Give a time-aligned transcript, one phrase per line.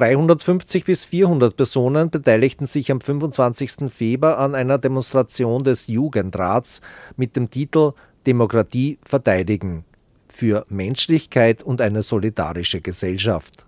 [0.00, 3.92] 350 bis 400 Personen beteiligten sich am 25.
[3.92, 6.80] Februar an einer Demonstration des Jugendrats
[7.18, 7.92] mit dem Titel
[8.26, 9.84] Demokratie verteidigen
[10.26, 13.66] für Menschlichkeit und eine solidarische Gesellschaft.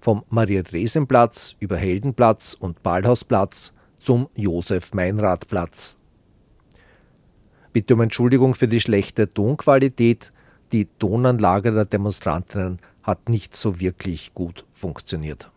[0.00, 5.98] Vom Maria-Dresen-Platz über Heldenplatz und Ballhausplatz zum Josef-Meinrad-Platz.
[7.74, 10.32] Bitte um Entschuldigung für die schlechte Tonqualität.
[10.72, 15.50] Die Tonanlage der Demonstrantinnen hat nicht so wirklich gut funktioniert.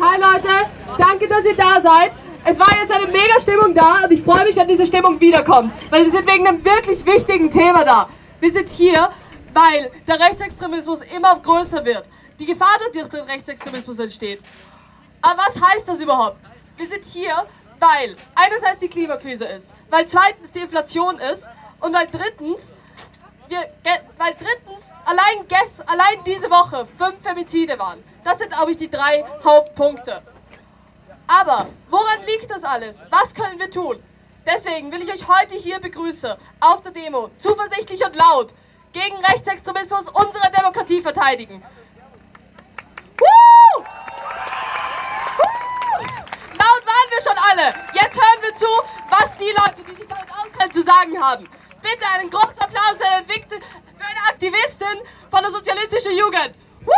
[0.00, 2.12] Hi Leute, danke, dass ihr da seid.
[2.44, 5.72] Es war jetzt eine mega Stimmung da und ich freue mich, wenn diese Stimmung wiederkommt,
[5.90, 8.08] weil wir sind wegen einem wirklich wichtigen Thema da.
[8.40, 9.10] Wir sind hier,
[9.52, 12.08] weil der Rechtsextremismus immer größer wird.
[12.38, 14.40] Die Gefahr durch den Rechtsextremismus entsteht.
[15.20, 16.48] Aber was heißt das überhaupt?
[16.76, 17.32] Wir sind hier,
[17.80, 21.48] weil einerseits die Klimakrise ist, weil zweitens die Inflation ist
[21.80, 22.72] und weil drittens,
[23.50, 23.68] wir,
[24.16, 28.02] weil drittens allein, gest, allein diese Woche fünf Femizide waren.
[28.24, 30.22] Das sind, glaube ich, die drei Hauptpunkte.
[31.26, 33.02] Aber woran liegt das alles?
[33.10, 34.02] Was können wir tun?
[34.46, 38.54] Deswegen will ich euch heute hier begrüßen, auf der Demo, zuversichtlich und laut,
[38.92, 41.62] gegen Rechtsextremismus unsere Demokratie verteidigen.
[46.52, 47.74] Laut waren wir schon alle.
[47.92, 48.66] Jetzt hören wir zu,
[49.10, 51.48] was die Leute, die sich damit auskennen, zu sagen haben.
[51.82, 56.54] Bitte einen großen Applaus für eine, für eine Aktivistin von der sozialistischen Jugend.
[56.84, 56.92] Woo!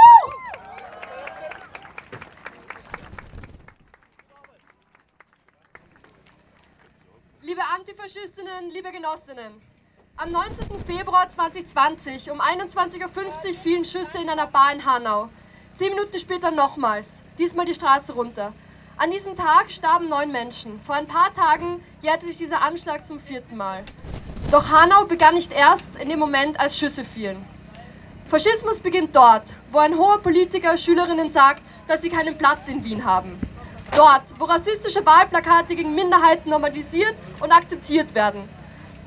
[7.42, 9.60] Liebe Antifaschistinnen, liebe Genossinnen,
[10.16, 10.66] am 19.
[10.86, 15.30] Februar 2020 um 21.50 Uhr fielen Schüsse in einer Bar in Hanau.
[15.74, 18.52] Zehn Minuten später nochmals, diesmal die Straße runter.
[18.98, 20.78] An diesem Tag starben neun Menschen.
[20.80, 23.82] Vor ein paar Tagen jährte sich dieser Anschlag zum vierten Mal.
[24.50, 27.44] Doch Hanau begann nicht erst in dem Moment, als Schüsse fielen.
[28.28, 33.04] Faschismus beginnt dort, wo ein hoher Politiker Schülerinnen sagt, dass sie keinen Platz in Wien
[33.04, 33.38] haben.
[33.94, 38.48] Dort, wo rassistische Wahlplakate gegen Minderheiten normalisiert und akzeptiert werden.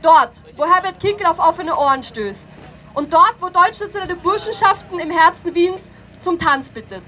[0.01, 2.57] Dort, wo Herbert Kickel auf offene Ohren stößt.
[2.93, 7.03] Und dort, wo deutschnationale Burschenschaften im Herzen Wiens zum Tanz bittet.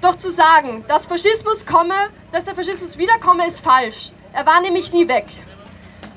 [0.00, 4.12] Doch zu sagen, dass Faschismus komme, dass der Faschismus wiederkomme, ist falsch.
[4.32, 5.26] Er war nämlich nie weg.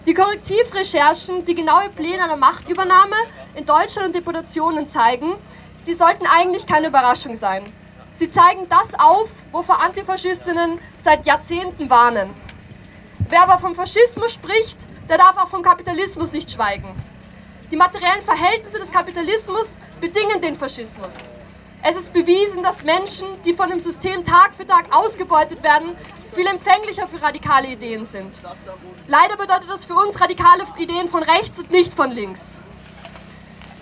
[0.05, 3.15] Die Korrektivrecherchen, die genaue Pläne einer Machtübernahme
[3.55, 5.35] in Deutschland und Deportationen zeigen,
[5.87, 7.71] die sollten eigentlich keine Überraschung sein.
[8.11, 12.31] Sie zeigen das auf, wovor Antifaschistinnen seit Jahrzehnten warnen.
[13.29, 14.77] Wer aber vom Faschismus spricht,
[15.07, 16.93] der darf auch vom Kapitalismus nicht schweigen.
[17.71, 21.31] Die materiellen Verhältnisse des Kapitalismus bedingen den Faschismus.
[21.85, 25.91] Es ist bewiesen, dass Menschen, die von dem System Tag für Tag ausgebeutet werden,
[26.33, 28.31] viel empfänglicher für radikale Ideen sind.
[29.09, 32.61] Leider bedeutet das für uns radikale Ideen von rechts und nicht von links.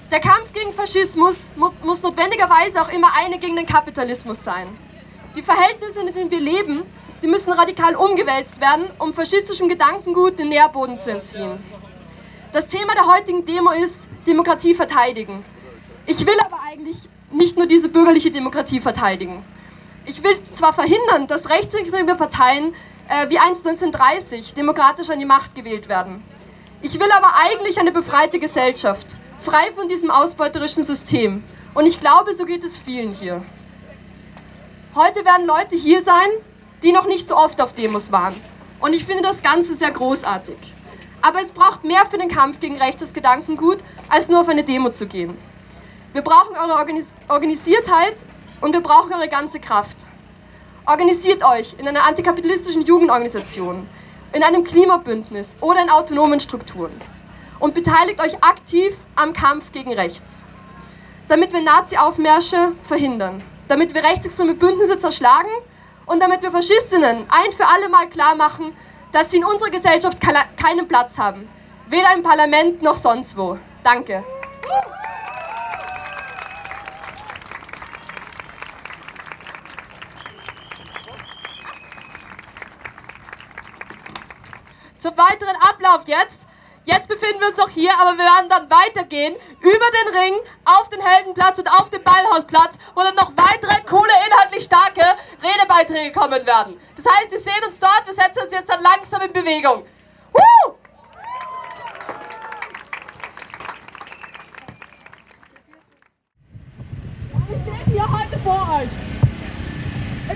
[0.09, 4.67] Der Kampf gegen Faschismus muss notwendigerweise auch immer eine gegen den Kapitalismus sein.
[5.35, 6.81] Die Verhältnisse, in denen wir leben,
[7.21, 11.63] die müssen radikal umgewälzt werden, um faschistischem Gedankengut den Nährboden zu entziehen.
[12.51, 15.45] Das Thema der heutigen Demo ist Demokratie verteidigen.
[16.07, 19.43] Ich will aber eigentlich nicht nur diese bürgerliche Demokratie verteidigen.
[20.05, 22.73] Ich will zwar verhindern, dass rechtsextreme Parteien
[23.07, 26.23] äh, wie einst 1930 demokratisch an die Macht gewählt werden.
[26.81, 29.05] Ich will aber eigentlich eine befreite Gesellschaft,
[29.39, 31.43] frei von diesem ausbeuterischen System.
[31.73, 33.43] Und ich glaube, so geht es vielen hier.
[34.95, 36.27] Heute werden Leute hier sein,
[36.83, 38.35] die noch nicht so oft auf Demos waren.
[38.79, 40.57] Und ich finde das Ganze sehr großartig.
[41.21, 43.77] Aber es braucht mehr für den Kampf gegen rechtes Gedankengut,
[44.09, 45.37] als nur auf eine Demo zu gehen.
[46.13, 48.25] Wir brauchen eure Organis Organisiertheit
[48.59, 49.95] und wir brauchen eure ganze Kraft.
[50.85, 53.87] Organisiert euch in einer antikapitalistischen Jugendorganisation,
[54.33, 56.91] in einem Klimabündnis oder in autonomen Strukturen
[57.59, 60.45] und beteiligt euch aktiv am Kampf gegen rechts,
[61.29, 65.51] damit wir Nazi-Aufmärsche verhindern, damit wir rechtsextreme Bündnisse zerschlagen
[66.07, 68.75] und damit wir Faschistinnen ein für alle Mal klar machen,
[69.13, 71.47] dass sie in unserer Gesellschaft keinen Platz haben,
[71.87, 73.57] weder im Parlament noch sonst wo.
[73.81, 74.25] Danke.
[85.01, 86.45] Zum weiteren Ablauf jetzt.
[86.83, 90.33] Jetzt befinden wir uns noch hier, aber wir werden dann weitergehen über den Ring,
[90.63, 95.01] auf den Heldenplatz und auf den Ballhausplatz, wo dann noch weitere coole, inhaltlich starke
[95.41, 96.79] Redebeiträge kommen werden.
[96.95, 99.87] Das heißt, wir sehen uns dort, wir setzen uns jetzt dann langsam in Bewegung.
[100.33, 100.75] Woo!
[107.47, 109.30] Wir stehen hier heute vor euch.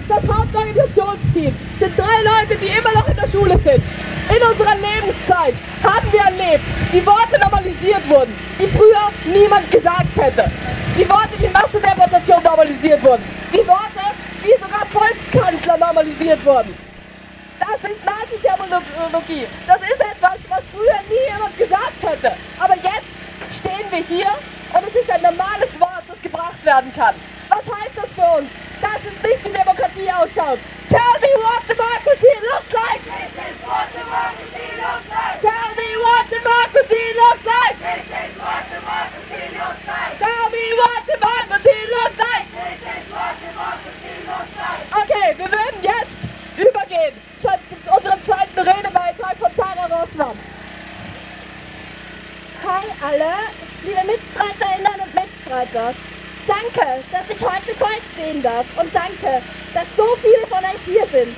[0.07, 3.83] Das Hauptorganisationsteam sind drei Leute, die immer noch in der Schule sind.
[4.29, 10.49] In unserer Lebenszeit haben wir erlebt, wie Worte normalisiert wurden, die früher niemand gesagt hätte.
[10.95, 13.23] Wie Worte wie Massendeportation normalisiert wurden.
[13.51, 13.95] Wie Worte
[16.05, 16.75] sexualisiert wurden.
[17.59, 19.47] Das ist Nazi-Terminologie.
[19.65, 22.31] Das ist etwas, was früher nie jemand gesagt hätte.
[22.59, 24.27] Aber jetzt stehen wir hier
[24.73, 27.15] und es ist ein normales Wort, das gebracht werden kann.
[27.49, 28.49] Was heißt das für uns?
[28.85, 30.59] Das ist nicht wie Demokratie ausschaut.
[30.89, 33.01] Tell me what democracy looks like.
[33.01, 35.41] This is what democracy looks like.
[35.41, 37.75] Tell me what democracy looks like.
[37.81, 40.13] This is what democracy looks like.
[40.21, 42.45] Tell me what democracy looks like.
[42.53, 44.81] This is what democracy looks like.
[45.01, 46.21] Okay, wir würden jetzt
[46.61, 47.49] übergehen zu
[47.91, 50.37] unserem zweiten Redebeitrag von Tara Rossmann.
[52.63, 53.33] Hi alle,
[53.83, 55.93] liebe Mitstreiterinnen und Mitstreiter.
[56.55, 59.41] Danke, dass ich heute euch stehen darf und danke,
[59.73, 61.35] dass so viele von euch hier sind.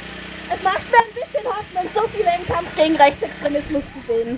[0.53, 4.37] Es macht mir ein bisschen Hoffnung, so viele im Kampf gegen Rechtsextremismus zu sehen.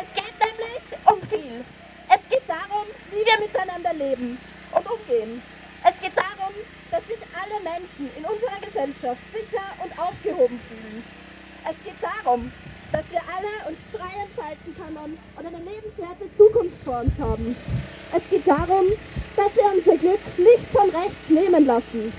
[0.00, 1.64] Es geht nämlich um viel.
[2.08, 4.38] Es geht darum, wie wir miteinander leben
[4.72, 5.42] und umgehen.
[5.84, 6.54] Es geht darum,
[6.90, 11.04] dass sich alle Menschen in unserer Gesellschaft sicher und aufgehoben fühlen.
[11.68, 12.50] Es geht darum,
[12.92, 17.54] dass wir alle uns frei entfalten können und eine lebenswerte Zukunft vor uns haben.
[18.14, 18.86] Es geht darum,
[19.36, 22.12] dass wir unser Glück nicht von rechts nehmen lassen.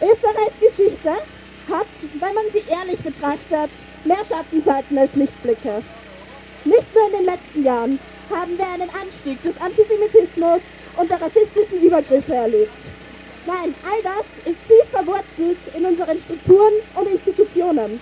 [0.00, 1.86] Österreichs Geschichte hat,
[2.20, 3.70] wenn man sie ehrlich betrachtet,
[4.04, 5.82] mehr Schattenseiten als Lichtblicke.
[6.64, 7.98] Nicht nur in den letzten Jahren
[8.30, 10.60] haben wir einen Anstieg des Antisemitismus
[10.96, 12.78] und der rassistischen Übergriffe erlebt.
[13.46, 18.00] Nein, all das ist tief verwurzelt in unseren Strukturen und Institutionen.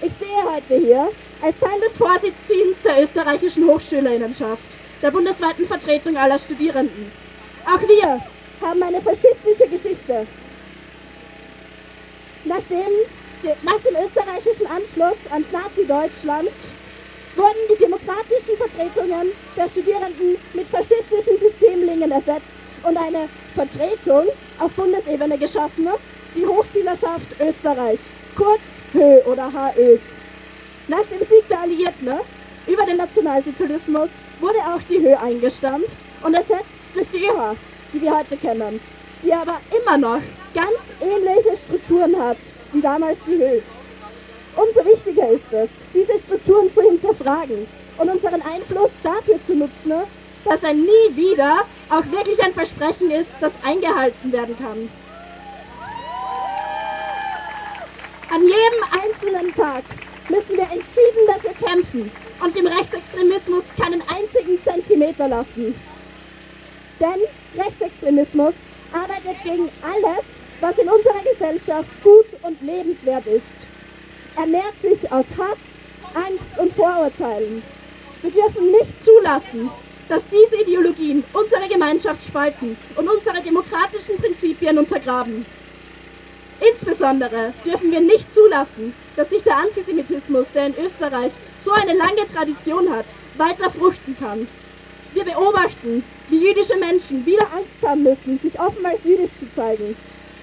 [0.00, 1.10] Ich stehe heute hier
[1.42, 4.62] als Teil des Vorsitzteams der österreichischen Hochschülerinnenschaft,
[5.02, 7.10] der bundesweiten Vertretung aller Studierenden.
[7.66, 8.20] Auch wir
[8.66, 10.26] haben eine faschistische Geschichte.
[12.44, 12.92] Nachdem,
[13.62, 16.50] nach dem österreichischen Anschluss ans Nazi-Deutschland
[17.34, 22.46] wurden die demokratischen Vertretungen der Studierenden mit faschistischen Systemlingen ersetzt
[22.82, 24.28] und eine Vertretung
[24.58, 25.88] auf Bundesebene geschaffen,
[26.34, 27.98] die Hochschülerschaft Österreich,
[28.34, 28.60] kurz
[28.92, 29.98] HÖ oder HÖ.
[30.88, 32.12] Nach dem Sieg der Alliierten
[32.66, 35.90] über den Nationalsozialismus wurde auch die HÖ eingestampft
[36.22, 37.56] und ersetzt durch die ÖH,
[37.92, 38.78] die wir heute kennen,
[39.24, 40.20] die aber immer noch
[40.54, 42.36] ganz ähnliche Strukturen hat
[42.72, 43.60] wie damals die HÖ.
[44.54, 47.66] Umso wichtiger ist es, diese Strukturen zu hinterfragen
[47.98, 49.92] und unseren Einfluss dafür zu nutzen,
[50.44, 54.88] dass ein Nie wieder auch wirklich ein Versprechen ist, das eingehalten werden kann.
[58.32, 59.82] An jedem einzelnen Tag
[60.28, 62.10] müssen wir entschieden dafür kämpfen
[62.42, 65.74] und dem Rechtsextremismus keinen einzigen Zentimeter lassen.
[67.00, 68.54] Denn Rechtsextremismus
[68.92, 70.24] arbeitet gegen alles,
[70.60, 73.66] was in unserer Gesellschaft gut und lebenswert ist.
[74.36, 75.58] Er nährt sich aus Hass,
[76.14, 77.62] Angst und Vorurteilen.
[78.22, 79.70] Wir dürfen nicht zulassen,
[80.08, 85.44] dass diese Ideologien unsere Gemeinschaft spalten und unsere demokratischen Prinzipien untergraben.
[86.60, 91.32] Insbesondere dürfen wir nicht zulassen, dass sich der Antisemitismus, der in Österreich
[91.62, 93.06] so eine lange Tradition hat,
[93.36, 94.48] weiter fruchten kann.
[95.12, 99.96] Wir beobachten, wie jüdische Menschen wieder Angst haben müssen, sich offen als jüdisch zu zeigen.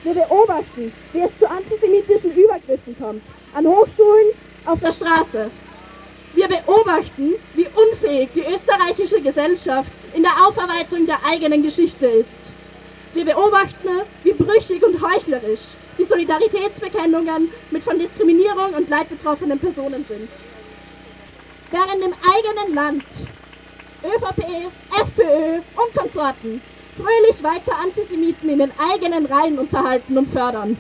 [0.04, 3.24] Wir beobachten, wie es zu antisemitischen Übergriffen kommt,
[3.54, 4.28] an Hochschulen,
[4.66, 5.50] auf der Straße.
[6.34, 12.43] Wir beobachten, wie unfähig die österreichische Gesellschaft in der Aufarbeitung der eigenen Geschichte ist.
[13.14, 13.90] Wir beobachten,
[14.24, 15.62] wie brüchig und heuchlerisch
[16.00, 20.30] die Solidaritätsbekennungen mit von Diskriminierung und Leid betroffenen Personen sind.
[21.70, 23.04] Während im eigenen Land
[24.04, 26.62] ÖVP, FPÖ und Konsorten
[26.98, 30.78] fröhlich weiter Antisemiten in den eigenen Reihen unterhalten und fördern.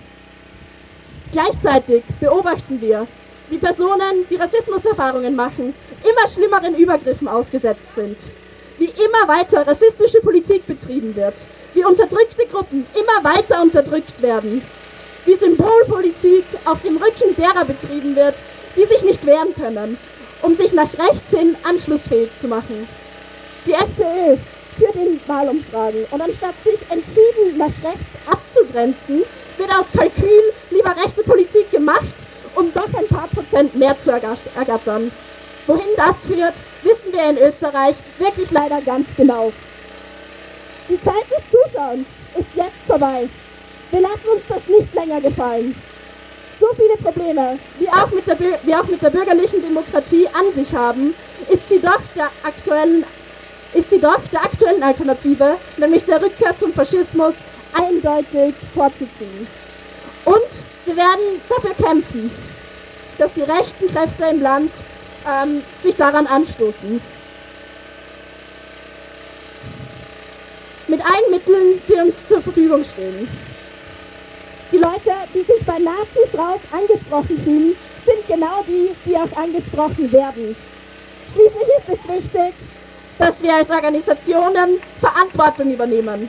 [1.31, 3.07] Gleichzeitig beobachten wir,
[3.49, 5.73] wie Personen, die Rassismuserfahrungen machen,
[6.03, 8.17] immer schlimmeren Übergriffen ausgesetzt sind.
[8.77, 11.35] Wie immer weiter rassistische Politik betrieben wird.
[11.73, 14.61] Wie unterdrückte Gruppen immer weiter unterdrückt werden.
[15.25, 18.35] Wie Symbolpolitik auf dem Rücken derer betrieben wird,
[18.75, 19.97] die sich nicht wehren können,
[20.41, 22.87] um sich nach rechts hin anschlussfähig zu machen.
[23.65, 24.37] Die FPÖ
[24.77, 29.23] führt in Wahlumfragen und anstatt sich entschieden nach rechts abzugrenzen,
[29.57, 32.15] wird aus Kalkül lieber rechte Politik gemacht,
[32.55, 35.11] um doch ein paar Prozent mehr zu ergattern.
[35.65, 39.53] Wohin das führt, wissen wir in Österreich wirklich leider ganz genau.
[40.89, 43.29] Die Zeit des Zuschauens ist jetzt vorbei.
[43.91, 45.75] Wir lassen uns das nicht länger gefallen.
[46.59, 50.73] So viele Probleme, wie auch mit der, wie auch mit der bürgerlichen Demokratie an sich
[50.73, 51.13] haben,
[51.49, 53.05] ist sie doch der aktuellen
[53.73, 57.33] ist sie doch der aktuellen Alternative, nämlich der Rückkehr zum Faschismus,
[57.73, 59.47] eindeutig vorzuziehen.
[60.25, 60.49] Und
[60.85, 62.29] wir werden dafür kämpfen,
[63.17, 64.71] dass die rechten Kräfte im Land
[65.27, 67.01] ähm, sich daran anstoßen.
[70.87, 73.27] Mit allen Mitteln, die uns zur Verfügung stehen.
[74.71, 77.75] Die Leute, die sich bei Nazis raus angesprochen fühlen,
[78.05, 80.55] sind genau die, die auch angesprochen werden.
[81.33, 82.53] Schließlich ist es wichtig,
[83.17, 86.27] dass wir als Organisationen Verantwortung übernehmen.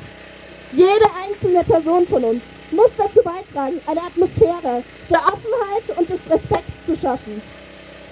[0.73, 6.87] Jede einzelne Person von uns muss dazu beitragen, eine Atmosphäre der Offenheit und des Respekts
[6.87, 7.40] zu schaffen.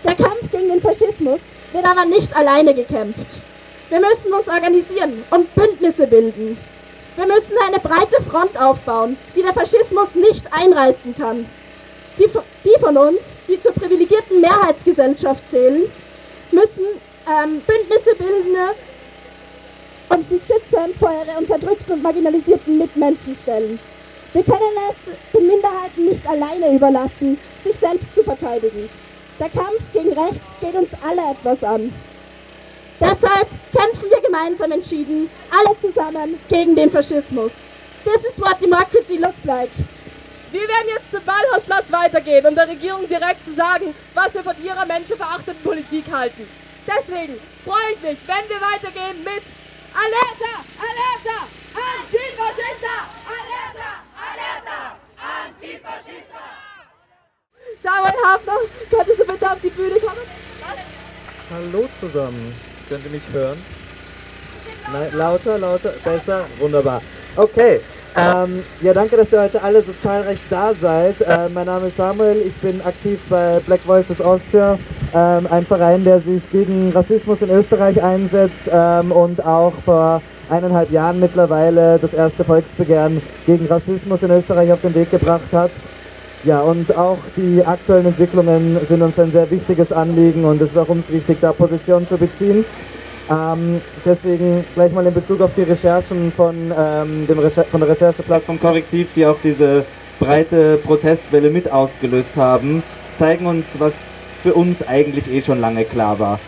[0.04, 1.40] Der Kampf gegen den Faschismus
[1.72, 3.26] wird aber nicht alleine gekämpft.
[3.92, 6.56] Wir müssen uns organisieren und Bündnisse bilden.
[7.14, 11.44] Wir müssen eine breite Front aufbauen, die der Faschismus nicht einreißen kann.
[12.18, 12.24] Die,
[12.64, 15.82] die von uns, die zur privilegierten Mehrheitsgesellschaft zählen,
[16.52, 16.86] müssen
[17.28, 18.56] ähm, Bündnisse bilden
[20.08, 23.78] und sich schützend vor ihre unterdrückten und marginalisierten Mitmenschen stellen.
[24.32, 28.88] Wir können es den Minderheiten nicht alleine überlassen, sich selbst zu verteidigen.
[29.38, 31.92] Der Kampf gegen rechts geht uns alle etwas an.
[33.02, 37.50] Deshalb kämpfen wir gemeinsam entschieden, alle zusammen gegen den Faschismus.
[38.04, 39.70] This is what democracy looks like.
[40.52, 44.54] Wir werden jetzt zum Ballhausplatz weitergehen, um der Regierung direkt zu sagen, was wir von
[44.62, 46.46] ihrer menschenverachtenden Politik halten.
[46.86, 49.44] Deswegen freue ich mich, wenn wir weitergehen mit
[49.94, 51.38] Alerta, Alerta,
[51.74, 56.42] Antifaschista, Alerta, Alerta, Antifaschista.
[57.82, 58.58] Samuel Hafner,
[58.90, 60.22] könntest du bitte auf die Bühne kommen?
[61.50, 62.71] Hallo zusammen.
[62.88, 63.58] Könnt ihr mich hören?
[64.92, 67.00] Nein, lauter, lauter, besser, wunderbar.
[67.36, 67.80] Okay,
[68.14, 71.20] ähm, ja, danke, dass ihr heute alle so zahlreich da seid.
[71.22, 74.78] Äh, mein Name ist Samuel, ich bin aktiv bei Black Voices Austria,
[75.14, 80.20] ähm, ein Verein, der sich gegen Rassismus in Österreich einsetzt ähm, und auch vor
[80.50, 85.70] eineinhalb Jahren mittlerweile das erste Volksbegehren gegen Rassismus in Österreich auf den Weg gebracht hat.
[86.44, 90.76] Ja, und auch die aktuellen Entwicklungen sind uns ein sehr wichtiges Anliegen und es ist
[90.76, 92.64] auch uns wichtig, da Position zu beziehen.
[93.30, 97.90] Ähm, deswegen gleich mal in Bezug auf die Recherchen von, ähm, dem Recher von der
[97.90, 99.84] Rechercheplattform Korrektiv, die auch diese
[100.18, 102.82] breite Protestwelle mit ausgelöst haben,
[103.16, 106.40] zeigen uns, was für uns eigentlich eh schon lange klar war.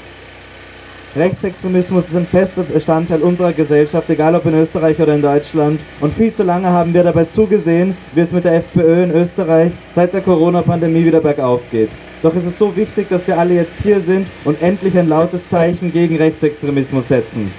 [1.16, 5.80] Rechtsextremismus ist ein fester Bestandteil unserer Gesellschaft, egal ob in Österreich oder in Deutschland.
[6.00, 9.70] Und viel zu lange haben wir dabei zugesehen, wie es mit der FPÖ in Österreich
[9.94, 11.90] seit der Corona-Pandemie wieder bergauf geht.
[12.20, 15.46] Doch es ist so wichtig, dass wir alle jetzt hier sind und endlich ein lautes
[15.46, 17.52] Zeichen gegen Rechtsextremismus setzen.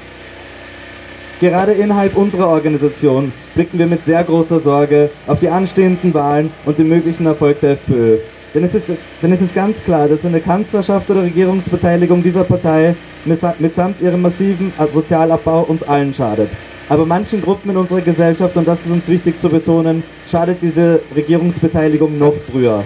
[1.40, 6.78] Gerade innerhalb unserer Organisation blicken wir mit sehr großer Sorge auf die anstehenden Wahlen und
[6.78, 8.18] den möglichen Erfolg der FPÖ.
[8.56, 8.86] Denn es, ist,
[9.22, 12.96] es ganz klar, dass eine Kanzlerschaft oder Regierungsbeteiligung dieser Partei
[13.26, 16.50] mitsamt ihrem massiven Sozialabbau uns allen schadet.
[16.88, 21.02] Aber manchen Gruppen in unserer Gesellschaft, und das ist uns wichtig zu betonen, schadet diese
[21.14, 22.86] Regierungsbeteiligung noch früher.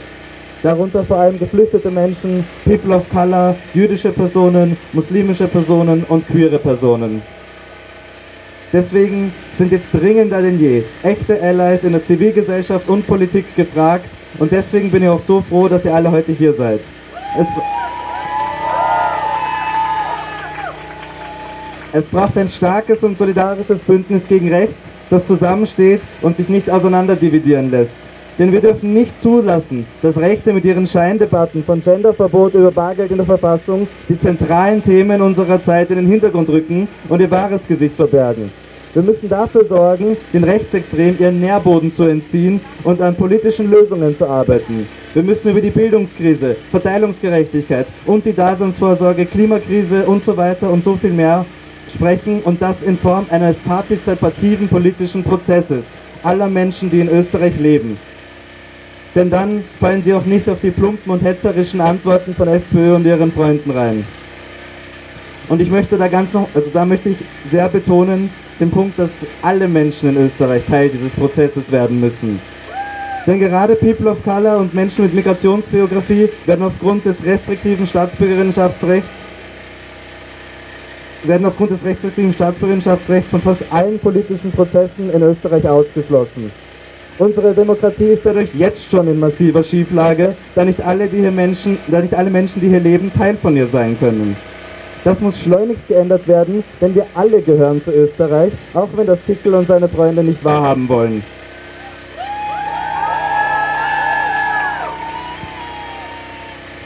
[0.63, 7.21] Darunter vor allem geflüchtete Menschen, People of Color, jüdische Personen, muslimische Personen und queere Personen.
[8.73, 14.51] Deswegen sind jetzt dringender denn je echte Allies in der Zivilgesellschaft und Politik gefragt, und
[14.51, 16.81] deswegen bin ich auch so froh, dass ihr alle heute hier seid.
[17.37, 17.47] Es,
[21.91, 27.71] es braucht ein starkes und solidarisches Bündnis gegen rechts, das zusammensteht und sich nicht auseinanderdividieren
[27.71, 27.97] lässt.
[28.37, 33.17] Denn wir dürfen nicht zulassen, dass Rechte mit ihren Scheindebatten von Genderverbot über Bargeld in
[33.17, 37.97] der Verfassung die zentralen Themen unserer Zeit in den Hintergrund rücken und ihr wahres Gesicht
[37.97, 38.49] verbergen.
[38.93, 44.27] Wir müssen dafür sorgen, den Rechtsextremen ihren Nährboden zu entziehen und an politischen Lösungen zu
[44.27, 44.87] arbeiten.
[45.13, 50.95] Wir müssen über die Bildungskrise, Verteilungsgerechtigkeit und die Daseinsvorsorge, Klimakrise und so weiter und so
[50.95, 51.45] viel mehr
[51.87, 57.97] sprechen und das in Form eines partizipativen politischen Prozesses aller Menschen, die in Österreich leben.
[59.13, 63.05] Denn dann fallen sie auch nicht auf die plumpen und hetzerischen Antworten von FPÖ und
[63.05, 64.05] ihren Freunden rein.
[65.47, 67.17] Und ich möchte da ganz noch, also da möchte ich
[67.47, 68.29] sehr betonen,
[68.59, 69.11] den Punkt, dass
[69.41, 72.39] alle Menschen in Österreich Teil dieses Prozesses werden müssen.
[73.25, 79.25] Denn gerade People of Color und Menschen mit Migrationsbiografie werden aufgrund des restriktiven Staatsbürgerschaftsrechts
[81.23, 86.51] werden aufgrund des restriktiven Staatsbürgerschaftsrechts von fast allen politischen Prozessen in Österreich ausgeschlossen.
[87.17, 91.77] Unsere Demokratie ist dadurch jetzt schon in massiver Schieflage, da nicht alle, die hier Menschen,
[91.87, 94.37] da nicht alle Menschen, die hier leben, Teil von ihr sein können.
[95.03, 99.53] Das muss schleunigst geändert werden, denn wir alle gehören zu Österreich, auch wenn das Kickel
[99.55, 101.23] und seine Freunde nicht wahrhaben wollen.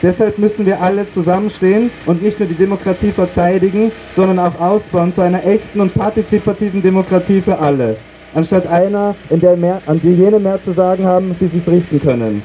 [0.03, 5.21] Deshalb müssen wir alle zusammenstehen und nicht nur die Demokratie verteidigen, sondern auch ausbauen zu
[5.21, 7.95] einer echten und partizipativen Demokratie für alle.
[8.35, 12.01] Anstatt einer, in der mehr, an die jene mehr zu sagen haben, die sich richten
[12.01, 12.43] können.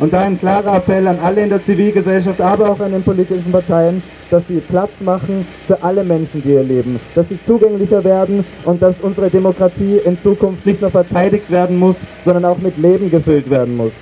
[0.00, 3.50] Und da ein klarer Appell an alle in der Zivilgesellschaft, aber auch an den politischen
[3.50, 4.00] Parteien,
[4.30, 8.80] dass sie Platz machen für alle Menschen, die hier leben, dass sie zugänglicher werden und
[8.80, 13.50] dass unsere Demokratie in Zukunft nicht nur verteidigt werden muss, sondern auch mit Leben gefüllt
[13.50, 13.92] werden muss.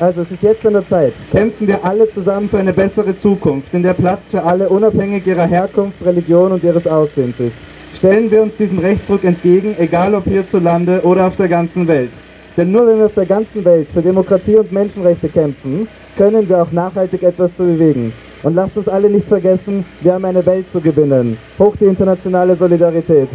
[0.00, 1.12] Also es ist jetzt an der Zeit.
[1.30, 5.46] Kämpfen wir alle zusammen für eine bessere Zukunft, in der Platz für alle unabhängig ihrer
[5.46, 7.71] Herkunft, Religion und ihres Aussehens ist.
[7.96, 12.10] Stellen wir uns diesem Rechtsruck entgegen, egal ob hierzulande oder auf der ganzen Welt.
[12.56, 16.62] Denn nur wenn wir auf der ganzen Welt für Demokratie und Menschenrechte kämpfen, können wir
[16.62, 18.12] auch nachhaltig etwas zu bewegen.
[18.42, 21.38] Und lasst uns alle nicht vergessen, wir haben eine Welt zu gewinnen.
[21.58, 23.28] Hoch die internationale Solidarität.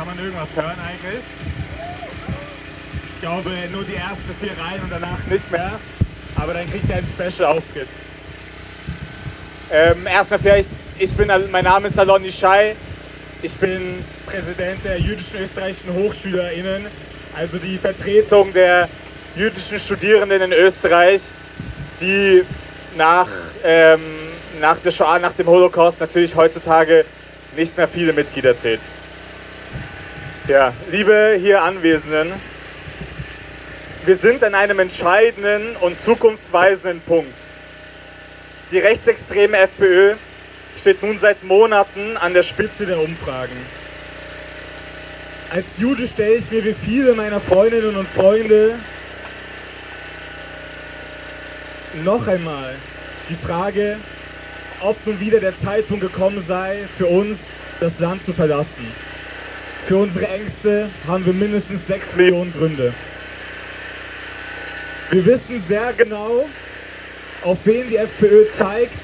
[0.00, 1.24] kann man irgendwas hören eigentlich?
[3.12, 5.78] Ich glaube nur die ersten vier Reihen und danach nicht mehr
[6.40, 7.88] aber dann kriegt er einen Special-Auftritt.
[9.70, 10.68] Ähm, erstmal vielleicht,
[10.98, 12.74] ich bin, mein Name ist Alon Ishai,
[13.42, 16.86] ich bin Präsident der jüdischen österreichischen HochschülerInnen,
[17.36, 18.88] also die Vertretung der
[19.36, 21.22] jüdischen Studierenden in Österreich,
[22.00, 22.42] die
[22.96, 23.28] nach,
[23.62, 24.00] ähm,
[24.60, 27.04] nach der Shoah, nach dem Holocaust natürlich heutzutage
[27.56, 28.80] nicht mehr viele Mitglieder zählt.
[30.48, 32.32] Ja, liebe hier Anwesenden,
[34.06, 37.36] wir sind an einem entscheidenden und zukunftsweisenden Punkt.
[38.70, 40.14] Die rechtsextreme FPÖ
[40.78, 43.56] steht nun seit Monaten an der Spitze der Umfragen.
[45.50, 48.74] Als Jude stelle ich mir wie viele meiner Freundinnen und Freunde
[52.04, 52.74] noch einmal
[53.28, 53.98] die Frage,
[54.80, 58.86] ob nun wieder der Zeitpunkt gekommen sei, für uns das Land zu verlassen.
[59.86, 62.94] Für unsere Ängste haben wir mindestens sechs Millionen Gründe.
[65.10, 66.48] Wir wissen sehr genau,
[67.42, 68.96] auf wen die FPÖ zeigt,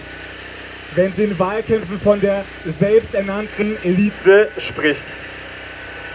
[0.95, 5.09] wenn sie in Wahlkämpfen von der selbsternannten Elite spricht.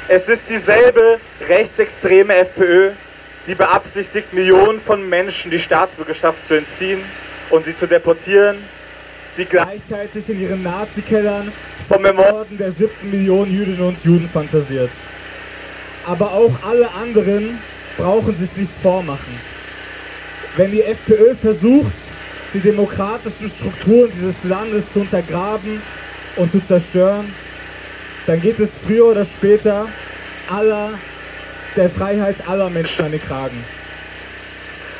[0.07, 2.91] Es ist dieselbe rechtsextreme FPÖ,
[3.47, 7.01] die beabsichtigt, Millionen von Menschen die Staatsbürgerschaft zu entziehen
[7.49, 8.59] und sie zu deportieren,
[9.37, 11.51] die gleichzeitig in ihren Nazi-Kellern
[11.89, 14.91] vom Ermorden der siebten Million Jüdinnen und Juden fantasiert.
[16.07, 17.59] Aber auch alle anderen
[17.97, 19.50] brauchen sich nichts vormachen
[20.57, 21.93] wenn die FPÖ versucht,
[22.53, 25.81] die demokratischen Strukturen dieses Landes zu untergraben
[26.35, 27.33] und zu zerstören,
[28.27, 29.87] dann geht es früher oder später
[30.49, 30.91] aller,
[31.75, 33.57] der Freiheit aller Menschen an den Kragen.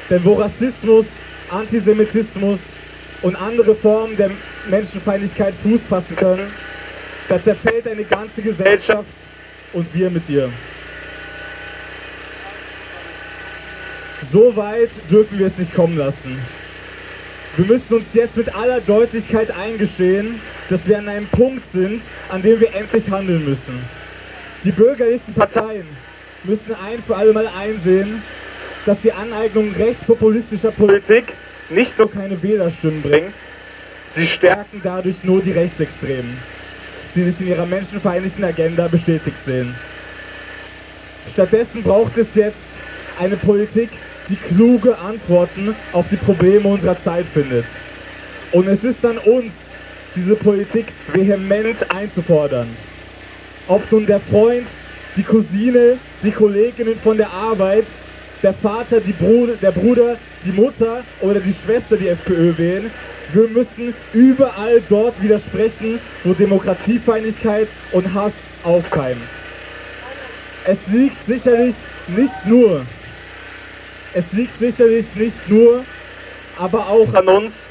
[0.09, 2.77] Denn wo Rassismus, Antisemitismus
[3.21, 4.31] und andere Formen der
[4.69, 6.47] Menschenfeindlichkeit Fuß fassen können,
[7.27, 9.13] da zerfällt eine ganze Gesellschaft
[9.73, 10.49] und wir mit ihr.
[14.31, 16.37] So weit dürfen wir es nicht kommen lassen.
[17.57, 20.39] Wir müssen uns jetzt mit aller Deutlichkeit eingestehen,
[20.69, 23.77] dass wir an einem Punkt sind, an dem wir endlich handeln müssen.
[24.63, 25.85] Die bürgerlichen Parteien
[26.45, 28.21] müssen ein für alle Mal einsehen,
[28.85, 31.33] dass die Aneignung rechtspopulistischer Politik
[31.69, 33.35] nicht nur keine Wählerstimmen bringt,
[34.07, 36.37] sie stärken dadurch nur die Rechtsextremen,
[37.15, 39.75] die sich in ihrer menschenfeindlichen Agenda bestätigt sehen.
[41.29, 42.79] Stattdessen braucht es jetzt
[43.19, 43.89] eine Politik,
[44.31, 47.65] die kluge Antworten auf die Probleme unserer Zeit findet.
[48.53, 49.75] Und es ist an uns,
[50.15, 52.69] diese Politik vehement einzufordern.
[53.67, 54.69] Ob nun der Freund,
[55.17, 57.85] die Cousine, die Kolleginnen von der Arbeit,
[58.41, 62.89] der Vater, die Bruder, der Bruder, die Mutter oder die Schwester die FPÖ wählen,
[63.33, 69.21] wir müssen überall dort widersprechen, wo Demokratiefeindlichkeit und Hass aufkeimen.
[70.65, 71.75] Es liegt sicherlich
[72.07, 72.85] nicht nur
[74.13, 75.85] es liegt sicherlich nicht nur,
[76.57, 77.69] aber auch an uns,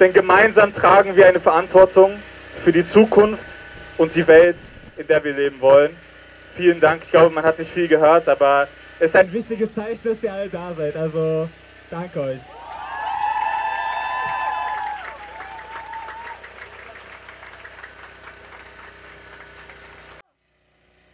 [0.00, 2.18] denn gemeinsam tragen wir eine Verantwortung
[2.56, 3.54] für die Zukunft
[3.96, 4.56] und die Welt,
[4.96, 5.96] in der wir leben wollen.
[6.54, 7.02] Vielen Dank.
[7.04, 10.32] Ich glaube, man hat nicht viel gehört, aber es ist ein wichtiges Zeichen, dass ihr
[10.32, 10.96] alle da seid.
[10.96, 11.48] Also
[11.90, 12.40] danke euch.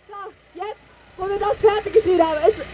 [0.08, 0.14] So,
[0.54, 2.69] jetzt, wo wir das fertig geschrieben haben, bin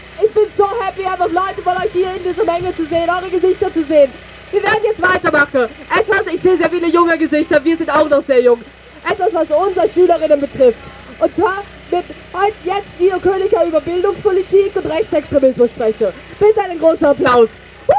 [1.07, 4.11] happy, einfach Leute von euch hier in dieser Menge zu sehen, eure Gesichter zu sehen.
[4.51, 5.69] Wir werden jetzt weitermachen.
[5.99, 8.61] Etwas, ich sehe sehr viele junge Gesichter, wir sind auch noch sehr jung.
[9.09, 10.79] Etwas, was unsere Schülerinnen betrifft.
[11.19, 16.07] Und zwar wird heute jetzt Nino Königer über Bildungspolitik und Rechtsextremismus sprechen.
[16.39, 17.49] Bitte einen großen Applaus.
[17.87, 17.93] Woo!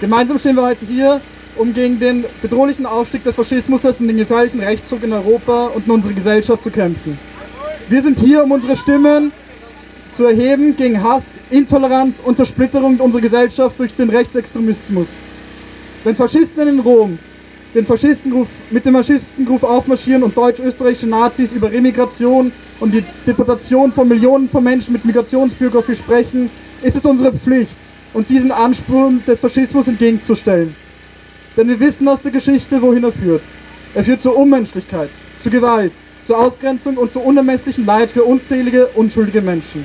[0.00, 1.20] Gemeinsam stehen wir heute hier,
[1.58, 5.92] um gegen den bedrohlichen Aufstieg des Faschismus und den gefährlichen Rechtsruck in Europa und in
[5.92, 7.18] unserer Gesellschaft zu kämpfen.
[7.88, 9.32] Wir sind hier, um unsere Stimmen
[10.16, 15.06] zu erheben gegen Hass, Intoleranz und Zersplitterung unserer Gesellschaft durch den Rechtsextremismus.
[16.04, 17.18] Wenn Faschisten in Rom
[17.74, 24.08] den Faschistenruf, mit dem Faschistenruf aufmarschieren und deutsch-österreichische Nazis über Remigration und die Deportation von
[24.08, 26.50] Millionen von Menschen mit Migrationsbiografie sprechen,
[26.82, 27.72] ist es unsere Pflicht,
[28.14, 30.74] uns diesen Ansprüchen des Faschismus entgegenzustellen.
[31.58, 33.42] Denn wir wissen aus der Geschichte, wohin er führt.
[33.92, 35.10] Er führt zur Unmenschlichkeit,
[35.42, 35.90] zu Gewalt,
[36.24, 39.84] zur Ausgrenzung und zu unermesslichen Leid für unzählige, unschuldige Menschen.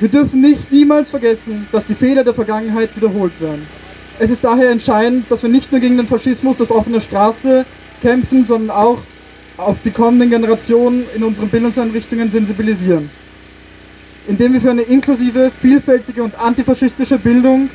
[0.00, 3.66] Wir dürfen nicht niemals vergessen, dass die Fehler der Vergangenheit wiederholt werden.
[4.18, 7.66] Es ist daher entscheidend, dass wir nicht nur gegen den Faschismus auf offener Straße
[8.00, 8.98] kämpfen, sondern auch
[9.58, 13.10] auf die kommenden Generationen in unseren Bildungseinrichtungen sensibilisieren.
[14.26, 17.68] Indem wir für eine inklusive, vielfältige und antifaschistische Bildung,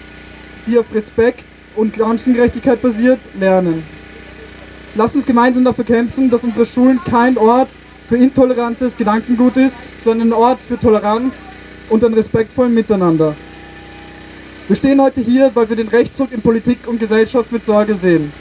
[0.65, 3.83] die auf Respekt und Chancengerechtigkeit basiert, lernen.
[4.95, 7.69] Lasst uns gemeinsam dafür kämpfen, dass unsere Schulen kein Ort
[8.07, 11.33] für intolerantes Gedankengut ist, sondern ein Ort für Toleranz
[11.89, 13.35] und ein respektvollen Miteinander.
[14.67, 18.31] Wir stehen heute hier, weil wir den Rechtsruck in Politik und Gesellschaft mit Sorge sehen.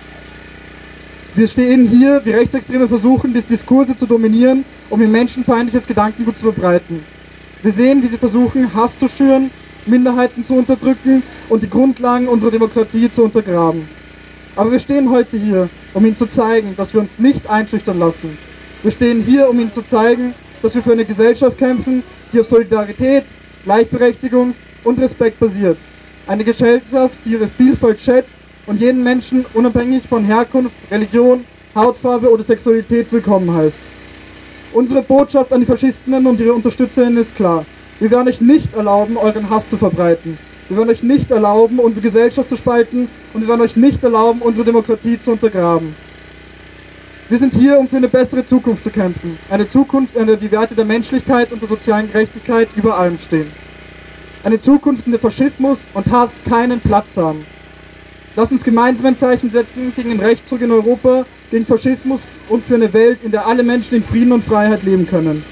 [1.35, 6.45] Wir stehen hier, wie Rechtsextreme versuchen, die Diskurse zu dominieren, um ihr menschenfeindliches Gedankengut zu
[6.45, 7.03] verbreiten.
[7.63, 9.51] Wir sehen, wie sie versuchen, Hass zu schüren,
[9.87, 13.89] Minderheiten zu unterdrücken und die Grundlagen unserer Demokratie zu untergraben.
[14.57, 18.39] Aber wir stehen heute hier, um Ihnen zu zeigen, dass wir uns nicht einschüchtern lassen.
[18.83, 22.47] Wir stehen hier, um Ihnen zu zeigen, dass wir für eine Gesellschaft kämpfen, die auf
[22.47, 23.25] Solidarität,
[23.65, 25.79] Gleichberechtigung und Respekt basiert.
[26.27, 28.33] Eine Gesellschaft, die ihre Vielfalt schätzt
[28.67, 31.45] und jeden Menschen unabhängig von Herkunft, Religion,
[31.75, 33.79] Hautfarbe oder Sexualität willkommen heißt.
[34.73, 37.65] Unsere Botschaft an die Faschistinnen und ihre Unterstützerinnen ist klar.
[38.01, 40.37] Wir werden euch nicht erlauben, euren Hass zu verbreiten.
[40.69, 44.41] Wir werden euch nicht erlauben, unsere Gesellschaft zu spalten und wir werden euch nicht erlauben,
[44.43, 45.95] unsere Demokratie zu untergraben.
[47.29, 49.39] Wir sind hier, um für eine bessere Zukunft zu kämpfen.
[49.49, 53.51] Eine Zukunft, in der die Werte der Menschlichkeit und der sozialen Gerechtigkeit über allem stehen.
[54.43, 57.47] Eine Zukunft, in der Faschismus und Hass keinen Platz haben.
[58.37, 62.75] Lass uns gemeinsam ein Zeichen setzen gegen den Rechtsruck in Europa, gegen Faschismus und für
[62.75, 65.45] eine Welt, in der alle Menschen in Frieden und Freiheit leben können.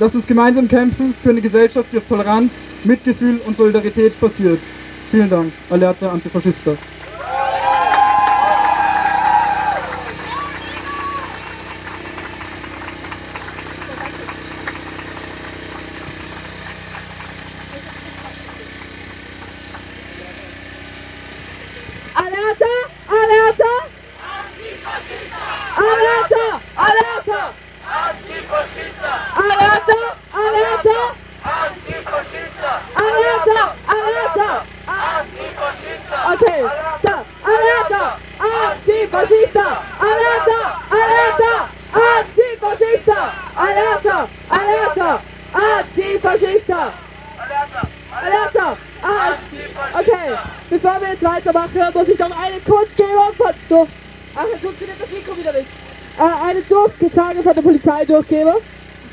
[0.00, 2.52] Lass uns gemeinsam kämpfen für eine Gesellschaft, die auf Toleranz,
[2.84, 4.60] Mitgefühl und Solidarität basiert.
[5.10, 6.76] Vielen Dank, Alerta Antifaschista.
[39.18, 39.82] Antifaschista!
[39.98, 40.80] Alerta!
[40.90, 41.68] Alerta!
[41.92, 43.32] Antifaschista!
[43.56, 44.28] Alerta!
[44.48, 45.22] Alerta!
[45.52, 46.92] Antifaschista!
[48.12, 48.76] Alerta!
[49.02, 49.36] Ah,
[49.94, 50.38] okay,
[50.70, 53.52] bevor wir jetzt weitermachen, muss ich noch einen Kundgeber von...
[53.68, 53.88] Durch,
[54.36, 55.68] ach, jetzt funktioniert das Mikro wieder nicht.
[56.18, 58.54] Äh, eine Durchgezeige von der Polizei durchgeben.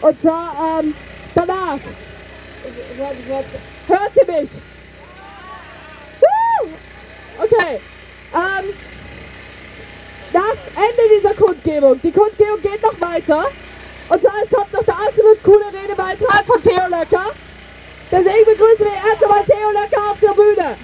[0.01, 0.93] Und zwar, ähm,
[1.33, 1.79] danach.
[3.87, 4.49] Hört sie mich?
[6.19, 6.69] Woo!
[7.43, 7.79] Okay.
[8.33, 8.73] Ähm,
[10.35, 13.45] nach Ende dieser Kundgebung, die Kundgebung geht noch weiter.
[14.09, 17.31] Und zwar, es kommt noch der absolut coole Redebeitrag von Theo Löcker.
[18.11, 20.77] Deswegen begrüßen wir erst einmal Theo Löcker auf der Bühne.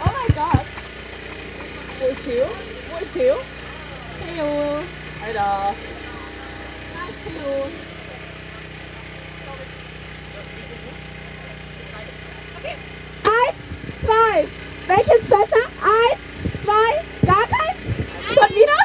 [0.00, 0.66] Oh mein Gott.
[2.00, 2.46] Wo ist Theo?
[2.90, 3.36] Wo ist Theo?
[4.34, 4.46] Theo.
[5.24, 5.74] Alter.
[7.24, 7.70] Theo.
[12.58, 12.76] Okay.
[13.24, 13.58] Eins,
[14.04, 14.46] zwei.
[14.86, 15.64] Welches besser?
[15.80, 16.20] Eins,
[16.62, 17.80] zwei, gar keins?
[18.34, 18.78] Schon wieder?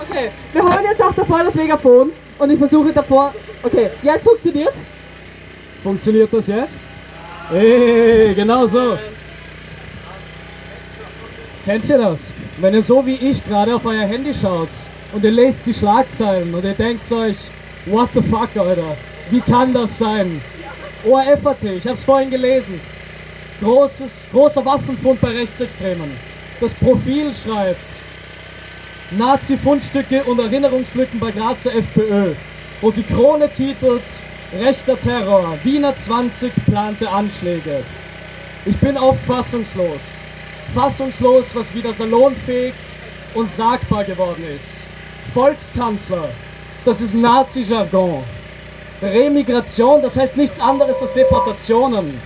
[0.00, 3.34] Okay, wir holen jetzt auch davor das Megafon und ich versuche davor.
[3.62, 4.72] Okay, jetzt funktioniert.
[5.82, 6.80] Funktioniert das jetzt?
[7.48, 8.98] Hey, genau so.
[11.64, 12.32] Kennt ihr das?
[12.58, 14.68] Wenn ihr so wie ich gerade auf euer Handy schaut
[15.12, 17.36] und ihr lest die Schlagzeilen und ihr denkt euch,
[17.86, 18.96] what the fuck, Alter?
[19.30, 20.40] Wie kann das sein?
[21.04, 22.80] ORF.at, ich hab's vorhin gelesen.
[23.60, 26.10] Großes, großer Waffenfund bei Rechtsextremen.
[26.60, 27.80] Das Profil schreibt,
[29.12, 32.34] Nazi-Fundstücke und Erinnerungslücken bei Grazer FPÖ.
[32.80, 34.02] Und die Krone titelt
[34.58, 37.82] Rechter Terror, Wiener 20 plante Anschläge.
[38.64, 40.00] Ich bin oft fassungslos.
[40.74, 42.74] Fassungslos, was wieder salonfähig
[43.34, 44.78] und sagbar geworden ist.
[45.34, 46.28] Volkskanzler,
[46.84, 48.22] das ist Nazi-Jargon.
[49.02, 52.20] Remigration, das heißt nichts anderes als Deportationen.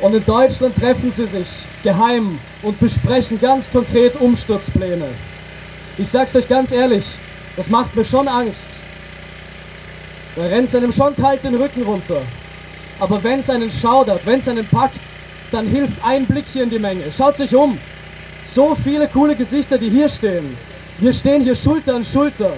[0.00, 1.48] Und in Deutschland treffen sie sich
[1.82, 5.08] geheim und besprechen ganz konkret Umsturzpläne.
[5.96, 7.06] Ich sag's euch ganz ehrlich,
[7.56, 8.68] das macht mir schon Angst.
[10.36, 12.20] Da rennt einem schon kalt den Rücken runter.
[13.00, 15.00] Aber wenn es einen schaudert, wenn es einen packt,
[15.50, 17.04] dann hilft ein Blick hier in die Menge.
[17.16, 17.78] Schaut sich um.
[18.44, 20.56] So viele coole Gesichter, die hier stehen.
[20.98, 22.52] Wir stehen hier Schulter an Schulter,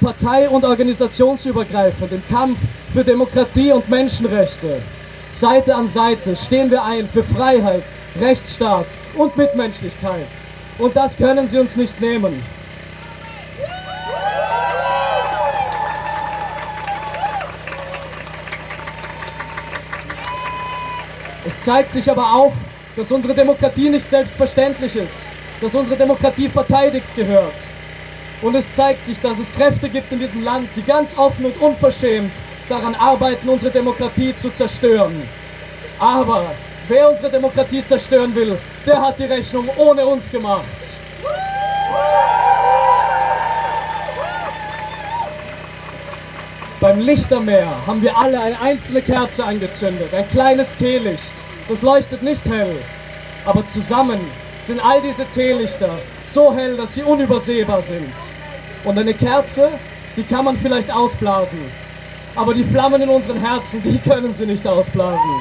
[0.00, 2.58] partei- und organisationsübergreifend im Kampf
[2.92, 4.82] für Demokratie und Menschenrechte.
[5.32, 7.82] Seite an Seite stehen wir ein für Freiheit,
[8.20, 10.26] Rechtsstaat und Mitmenschlichkeit.
[10.78, 12.42] Und das können Sie uns nicht nehmen.
[21.44, 22.52] Es zeigt sich aber auch,
[22.94, 25.26] dass unsere Demokratie nicht selbstverständlich ist,
[25.60, 27.54] dass unsere Demokratie verteidigt gehört.
[28.42, 31.60] Und es zeigt sich, dass es Kräfte gibt in diesem Land, die ganz offen und
[31.60, 32.30] unverschämt
[32.72, 35.28] daran arbeiten, unsere Demokratie zu zerstören.
[35.98, 36.46] Aber
[36.88, 40.64] wer unsere Demokratie zerstören will, der hat die Rechnung ohne uns gemacht.
[46.80, 51.34] Beim Lichtermeer haben wir alle eine einzelne Kerze angezündet, ein kleines Teelicht.
[51.68, 52.74] Das leuchtet nicht hell,
[53.44, 54.20] aber zusammen
[54.66, 55.90] sind all diese Teelichter
[56.24, 58.12] so hell, dass sie unübersehbar sind.
[58.84, 59.68] Und eine Kerze,
[60.16, 61.60] die kann man vielleicht ausblasen,
[62.34, 65.40] aber die Flammen in unseren Herzen, die können sie nicht ausblasen.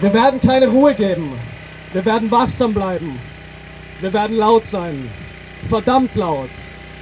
[0.00, 1.32] Wir werden keine Ruhe geben.
[1.92, 3.18] Wir werden wachsam bleiben.
[4.00, 5.08] Wir werden laut sein.
[5.68, 6.50] Verdammt laut.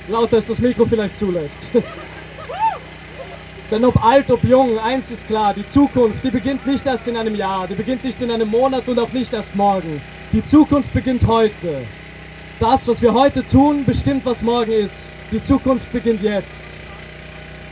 [0.08, 1.70] Lauter als das Mikro vielleicht zulässt.
[3.70, 7.16] Denn ob alt, ob jung, eins ist klar, die Zukunft, die beginnt nicht erst in
[7.16, 10.02] einem Jahr, die beginnt nicht in einem Monat und auch nicht erst morgen.
[10.32, 11.86] Die Zukunft beginnt heute.
[12.60, 15.10] Das, was wir heute tun, bestimmt, was morgen ist.
[15.32, 16.62] Die Zukunft beginnt jetzt.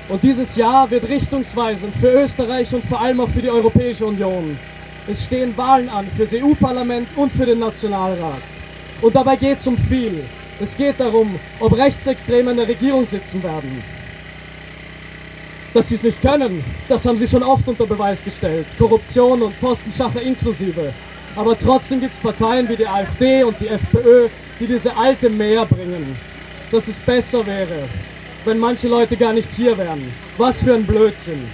[0.09, 4.59] Und dieses Jahr wird richtungsweisend für Österreich und vor allem auch für die Europäische Union.
[5.07, 8.41] Es stehen Wahlen an für das EU-Parlament und für den Nationalrat.
[9.03, 10.25] Und dabei geht es um viel.
[10.59, 13.83] Es geht darum, ob Rechtsextreme in der Regierung sitzen werden.
[15.75, 18.67] Dass sie es nicht können, das haben sie schon oft unter Beweis gestellt.
[18.79, 20.95] Korruption und Postenschacher inklusive.
[21.37, 24.29] Aber trotzdem gibt es Parteien wie die AfD und die FPÖ,
[24.61, 26.17] die diese alte Mehr bringen.
[26.71, 27.89] Dass es besser wäre,
[28.45, 30.13] wenn manche Leute gar nicht hier wären.
[30.37, 31.49] Was für ein Blödsinn.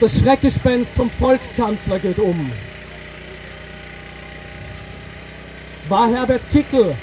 [0.00, 2.50] Das Schreckgespenst vom Volkskanzler geht um.
[5.88, 6.94] War Herbert Kickel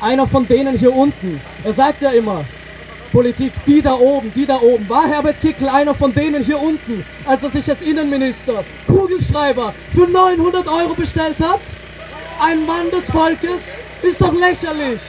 [0.00, 1.40] einer von denen hier unten?
[1.64, 2.44] Er sagt ja immer,
[3.14, 4.88] Politik, die da oben, die da oben.
[4.88, 10.08] War Herbert Kickel einer von denen hier unten, als er sich als Innenminister Kugelschreiber für
[10.08, 11.60] 900 Euro bestellt hat?
[12.40, 13.78] Ein Mann des Volkes?
[14.04, 15.00] Ist doch lächerlich.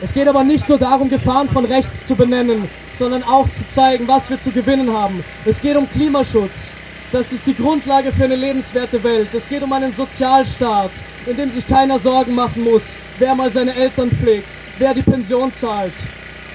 [0.00, 4.08] Es geht aber nicht nur darum, Gefahren von rechts zu benennen, sondern auch zu zeigen,
[4.08, 5.24] was wir zu gewinnen haben.
[5.44, 6.72] Es geht um Klimaschutz.
[7.12, 9.28] Das ist die Grundlage für eine lebenswerte Welt.
[9.32, 10.90] Es geht um einen Sozialstaat,
[11.26, 14.48] in dem sich keiner Sorgen machen muss, wer mal seine Eltern pflegt,
[14.78, 15.92] wer die Pension zahlt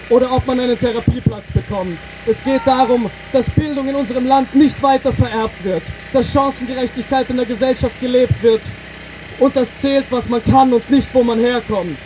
[0.09, 1.97] oder ob man einen Therapieplatz bekommt.
[2.25, 7.37] Es geht darum, dass Bildung in unserem Land nicht weiter vererbt wird, dass Chancengerechtigkeit in
[7.37, 8.61] der Gesellschaft gelebt wird
[9.39, 11.97] und das zählt, was man kann und nicht, wo man herkommt.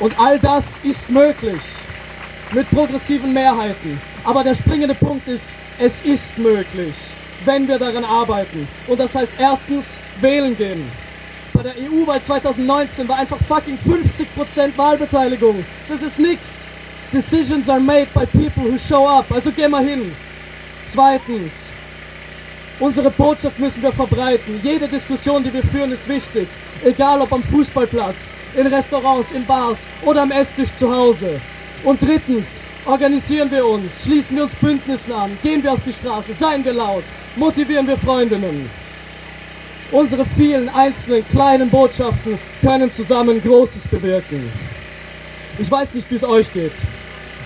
[0.00, 1.60] Und all das ist möglich
[2.52, 4.00] mit progressiven Mehrheiten.
[4.24, 6.94] Aber der springende Punkt ist, es ist möglich,
[7.44, 8.68] wenn wir daran arbeiten.
[8.86, 10.90] Und das heißt erstens wählen gehen.
[11.54, 15.64] Bei der EU-Wahl 2019 war einfach fucking 50% Wahlbeteiligung.
[15.88, 16.66] Das ist nix.
[17.12, 19.30] Decisions are made by people who show up.
[19.30, 20.10] Also geh mal hin.
[20.84, 21.52] Zweitens,
[22.80, 24.60] unsere Botschaft müssen wir verbreiten.
[24.64, 26.48] Jede Diskussion, die wir führen, ist wichtig.
[26.82, 31.40] Egal ob am Fußballplatz, in Restaurants, in Bars oder am Esstisch zu Hause.
[31.84, 36.34] Und drittens, organisieren wir uns, schließen wir uns Bündnissen an, gehen wir auf die Straße,
[36.34, 37.04] seien wir laut,
[37.36, 38.83] motivieren wir Freundinnen.
[39.94, 44.50] Unsere vielen einzelnen kleinen Botschaften können zusammen Großes bewirken.
[45.56, 46.72] Ich weiß nicht, wie es euch geht,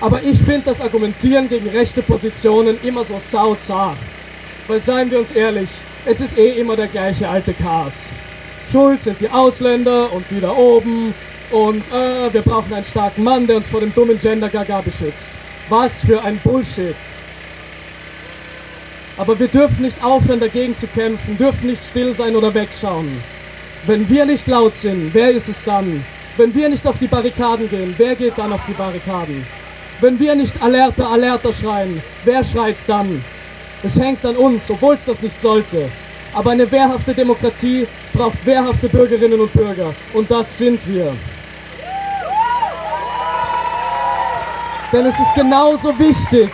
[0.00, 3.98] aber ich finde das Argumentieren gegen rechte Positionen immer so sauzart.
[4.66, 5.68] Weil seien wir uns ehrlich,
[6.06, 7.92] es ist eh immer der gleiche alte Chaos.
[8.72, 11.12] Schuld sind die Ausländer und die da oben
[11.50, 15.30] und äh, wir brauchen einen starken Mann, der uns vor dem dummen Gender-Gaga beschützt.
[15.68, 16.96] Was für ein Bullshit.
[19.18, 23.20] Aber wir dürfen nicht aufhören, dagegen zu kämpfen, dürfen nicht still sein oder wegschauen.
[23.84, 26.04] Wenn wir nicht laut sind, wer ist es dann?
[26.36, 29.44] Wenn wir nicht auf die Barrikaden gehen, wer geht dann auf die Barrikaden?
[30.00, 33.24] Wenn wir nicht alerter, alerter schreien, wer schreit's dann?
[33.82, 35.88] Es hängt an uns, obwohl es das nicht sollte.
[36.32, 39.92] Aber eine wehrhafte Demokratie braucht wehrhafte Bürgerinnen und Bürger.
[40.12, 41.12] Und das sind wir.
[44.92, 46.50] Denn es ist genauso wichtig,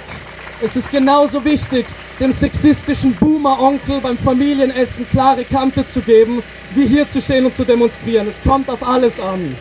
[0.62, 1.86] es ist genauso wichtig,
[2.20, 6.42] dem sexistischen Boomer-Onkel beim Familienessen klare Kante zu geben,
[6.74, 8.28] wie hier zu stehen und zu demonstrieren.
[8.28, 9.56] Es kommt auf alles an.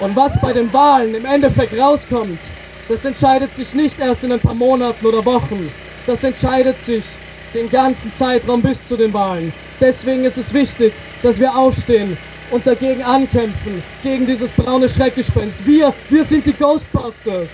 [0.00, 2.38] Und was bei den Wahlen im Endeffekt rauskommt,
[2.88, 5.70] das entscheidet sich nicht erst in ein paar Monaten oder Wochen.
[6.06, 7.04] Das entscheidet sich
[7.54, 9.52] den ganzen Zeitraum bis zu den Wahlen.
[9.80, 12.16] Deswegen ist es wichtig, dass wir aufstehen
[12.50, 15.64] und dagegen ankämpfen, gegen dieses braune Schreckgespenst.
[15.66, 17.50] Wir, wir sind die Ghostbusters.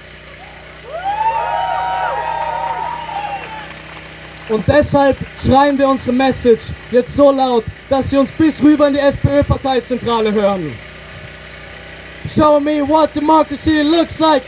[4.49, 8.95] Und deshalb schreien wir unsere Message jetzt so laut, dass sie uns bis rüber in
[8.95, 10.73] die FPÖ-Parteizentrale hören.
[12.35, 14.43] Show me what democracy looks like.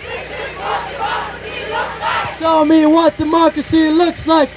[2.38, 4.48] Show me what democracy looks like.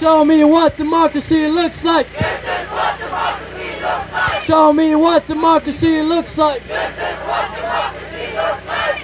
[0.00, 2.06] Show me what democracy looks like.
[4.46, 6.60] Show me what democracy looks like.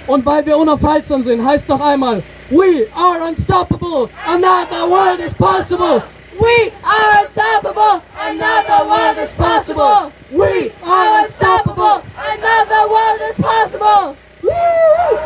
[0.06, 6.02] Und weil wir unaufhaltsam sind, heißt doch einmal, We are unstoppable, another world is possible.
[6.40, 10.12] We are unstoppable, another world is possible.
[10.30, 14.16] We are unstoppable, another world is possible.
[14.42, 15.20] World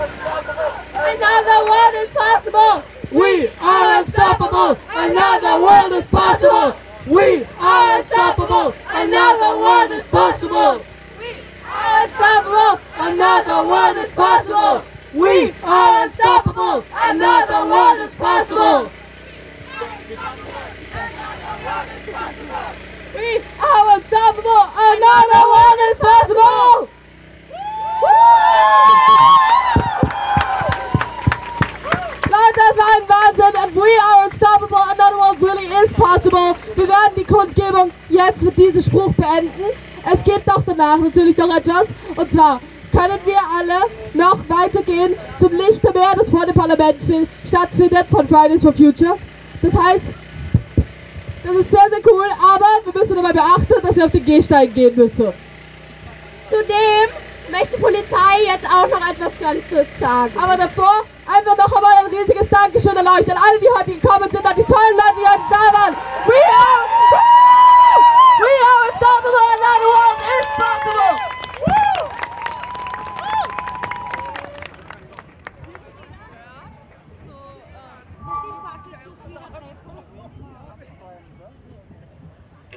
[1.94, 2.82] is possible.
[3.10, 6.76] We are unstoppable, another world is possible.
[7.06, 10.82] We are unstoppable, another world is possible.
[11.18, 11.34] We
[11.66, 14.82] are unstoppable, Another world is possible.
[15.18, 18.88] We are unstoppable, another world is possible.
[23.16, 26.88] We are unstoppable, another world is possible.
[32.30, 36.54] Leute, das war ein Wahnsinn and we are unstoppable, another world really is possible.
[36.76, 39.64] Wir werden die Kundgebung jetzt mit diesem Spruch beenden.
[40.12, 42.60] Es gibt doch danach natürlich noch etwas und zwar
[42.98, 43.78] können wir alle
[44.14, 49.16] noch weitergehen zum Lichtermeer, das vor dem Parlament fi- stattfindet von Fridays for Future.
[49.62, 50.02] Das heißt,
[51.44, 54.74] das ist sehr, sehr cool, aber wir müssen dabei beachten, dass wir auf den Gehsteig
[54.74, 55.32] gehen müssen.
[56.50, 57.08] Zudem
[57.50, 59.62] möchte die Polizei jetzt auch noch etwas ganz
[60.00, 60.32] sagen.
[60.42, 64.28] Aber davor einfach noch einmal ein riesiges Dankeschön an euch, an alle, die heute gekommen
[64.30, 65.94] sind, an die tollen Leute, die heute da waren.
[66.26, 66.84] We are,
[68.42, 71.37] we are unstoppable and the world is possible.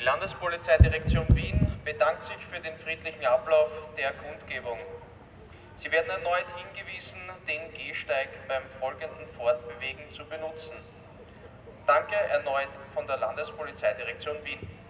[0.01, 4.79] Die Landespolizeidirektion Wien bedankt sich für den friedlichen Ablauf der Kundgebung.
[5.75, 10.73] Sie werden erneut hingewiesen, den Gehsteig beim folgenden Fortbewegen zu benutzen.
[11.85, 14.80] Danke erneut von der Landespolizeidirektion Wien.